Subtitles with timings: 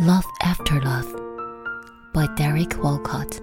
[0.00, 1.10] Love After Love
[2.12, 3.40] by Derek Walcott.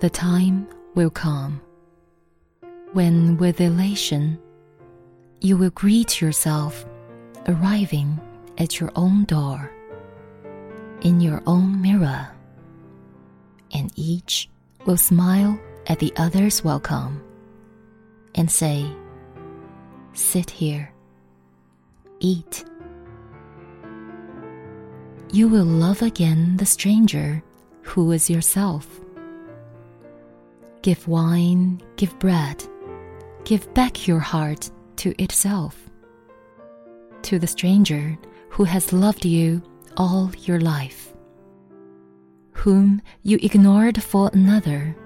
[0.00, 0.66] The time
[0.96, 1.60] will come
[2.94, 4.40] when, with elation,
[5.40, 6.84] you will greet yourself
[7.46, 8.20] arriving
[8.58, 9.70] at your own door,
[11.02, 12.26] in your own mirror,
[13.72, 14.48] and each
[14.84, 15.56] will smile
[15.86, 17.22] at the other's welcome
[18.34, 18.84] and say,
[20.12, 20.92] Sit here,
[22.18, 22.64] eat.
[25.32, 27.42] You will love again the stranger
[27.82, 29.00] who is yourself.
[30.82, 32.64] Give wine, give bread,
[33.44, 35.88] give back your heart to itself.
[37.22, 38.18] To the stranger
[38.48, 39.62] who has loved you
[39.96, 41.12] all your life,
[42.52, 44.96] whom you ignored for another,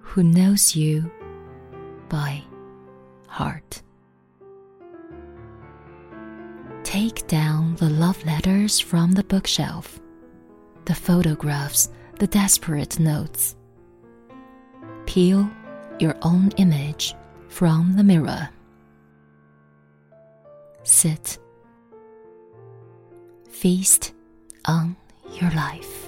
[0.00, 1.10] who knows you
[2.08, 2.42] by
[3.34, 3.82] heart.
[6.84, 9.98] Take down the love letters from the bookshelf,
[10.84, 11.90] the photographs,
[12.20, 13.56] the desperate notes.
[15.06, 15.50] Peel
[15.98, 17.16] your own image
[17.48, 18.48] from the mirror.
[20.84, 21.38] Sit.
[23.48, 24.12] Feast
[24.66, 24.94] on
[25.40, 26.03] your life.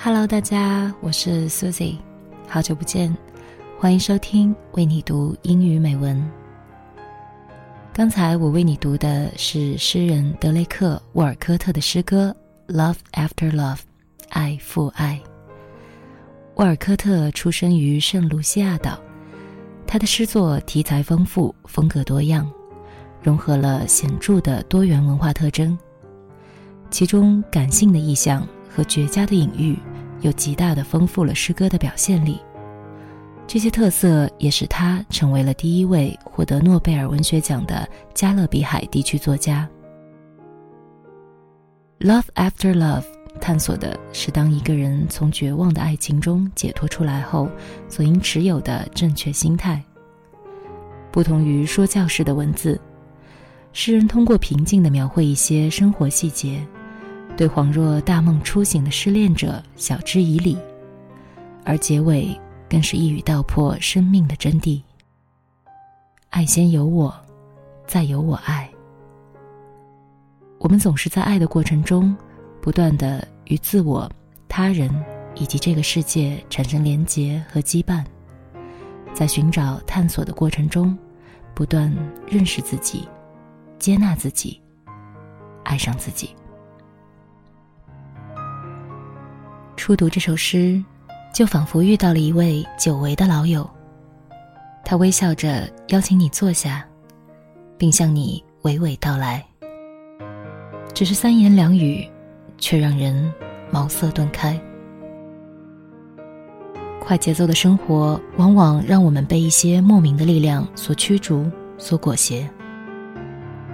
[0.00, 1.96] Hello，大家，我是 Susie，
[2.46, 3.14] 好久不见，
[3.80, 6.24] 欢迎收听为你读英语美文。
[7.92, 12.32] 刚才我为你读的是诗人德雷克·沃尔科特的诗歌
[12.72, 13.76] 《Love After Love》，
[14.28, 15.20] 爱父爱。
[16.54, 19.00] 沃尔科特出生于圣卢西亚岛，
[19.84, 22.48] 他的诗作题材丰富，风格多样，
[23.20, 25.76] 融合了显著的多元文化特征，
[26.88, 29.76] 其中感性的意象和绝佳的隐喻。
[30.20, 32.40] 又极大的丰富了诗歌的表现力，
[33.46, 39.68] 这些特色也使他成为了第一位获得诺贝尔文学奖的加勒比海地区作家。
[42.00, 43.04] Love After Love
[43.40, 47.48] 探索的是当一个人从绝望的爱情中解脱出来后，
[47.88, 49.82] 所应持有的正确心态。
[51.10, 52.80] 不同于说教式的文字，
[53.72, 56.64] 诗人通过平静的描绘一些生活细节。
[57.38, 60.58] 对恍若大梦初醒的失恋者晓之以理，
[61.64, 62.36] 而结尾
[62.68, 64.82] 更是一语道破生命的真谛。
[66.30, 67.14] 爱先有我，
[67.86, 68.68] 再有我爱。
[70.58, 72.12] 我们总是在爱的过程中，
[72.60, 74.10] 不断的与自我、
[74.48, 74.90] 他人
[75.36, 78.04] 以及这个世界产生连结和羁绊，
[79.14, 80.98] 在寻找、探索的过程中，
[81.54, 81.88] 不断
[82.26, 83.08] 认识自己，
[83.78, 84.60] 接纳自己，
[85.62, 86.34] 爱上自己。
[89.78, 90.82] 初读这首诗，
[91.32, 93.68] 就仿佛遇到了一位久违的老友。
[94.84, 96.84] 他微笑着邀请你坐下，
[97.78, 99.42] 并向你娓娓道来。
[100.92, 102.04] 只是三言两语，
[102.58, 103.32] 却让人
[103.70, 104.60] 茅塞顿开。
[107.00, 112.44] 快节奏的生活，往往让我们被一些莫名的力量所驱逐、所裹挟，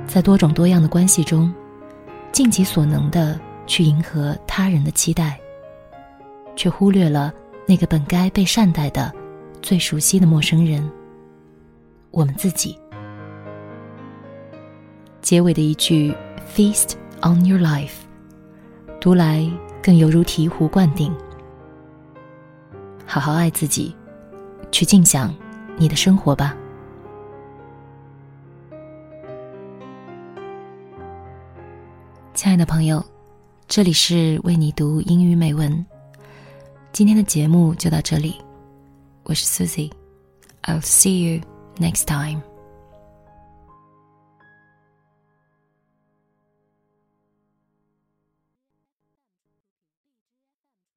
[0.07, 1.53] 在多种多样的关系中，
[2.31, 5.41] 尽己所能的去迎合他人的期待。
[6.57, 7.33] 却忽略了
[7.67, 9.13] 那个本该被善待的、
[9.63, 10.91] 最熟悉的陌生人——
[12.11, 12.79] 我们自己。
[15.21, 16.15] 结尾的一句
[16.55, 17.93] “Feast on your life”，
[19.01, 19.51] 读来
[19.83, 21.15] 更犹如醍醐灌顶。
[23.07, 23.95] 好好爱自己，
[24.71, 25.35] 去静享
[25.77, 26.57] 你的生活吧，
[32.35, 33.05] 亲爱的朋友。
[33.67, 35.85] 这里是为你读英语美文。
[36.95, 38.37] 今天的节目就到这里，
[39.25, 41.43] 我是 Susie，I'll see you
[41.81, 42.41] next time。